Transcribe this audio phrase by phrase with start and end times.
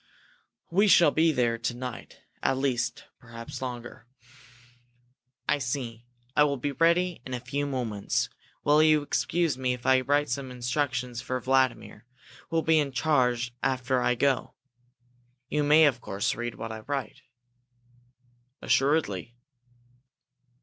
[0.71, 4.07] We shall be there to night, at least, perhaps longer."
[5.47, 6.07] "I see.
[6.35, 8.27] I will be ready in a few moments.
[8.63, 12.07] Will you excuse me if I write some instructions for Vladimir,
[12.49, 14.55] who will be in charge after I go?
[15.49, 17.21] You may, of course, read what I write."
[18.59, 19.35] "Assuredly."